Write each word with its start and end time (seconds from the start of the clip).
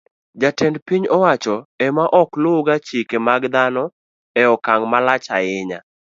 Jotend 0.41 0.75
piny 0.87 1.05
owacho 1.15 1.55
e 1.85 1.87
ma 1.95 2.05
ok 2.21 2.29
luwga 2.43 2.75
chike 2.85 3.17
mag 3.27 3.43
dhano 3.53 3.83
e 4.41 4.43
okang' 4.53 4.87
malach 4.91 5.27
ahinya. 5.37 5.79